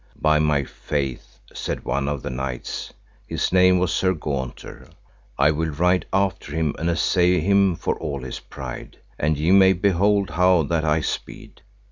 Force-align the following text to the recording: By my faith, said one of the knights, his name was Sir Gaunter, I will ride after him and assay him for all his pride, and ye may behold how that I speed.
By 0.19 0.39
my 0.39 0.63
faith, 0.63 1.37
said 1.53 1.85
one 1.85 2.07
of 2.07 2.23
the 2.23 2.31
knights, 2.31 2.91
his 3.27 3.51
name 3.53 3.77
was 3.77 3.93
Sir 3.93 4.15
Gaunter, 4.15 4.89
I 5.37 5.51
will 5.51 5.69
ride 5.69 6.07
after 6.11 6.55
him 6.55 6.73
and 6.79 6.89
assay 6.89 7.39
him 7.39 7.75
for 7.75 7.99
all 7.99 8.23
his 8.23 8.39
pride, 8.39 8.97
and 9.19 9.37
ye 9.37 9.51
may 9.51 9.73
behold 9.73 10.31
how 10.31 10.63
that 10.63 10.83
I 10.83 11.01
speed. 11.01 11.61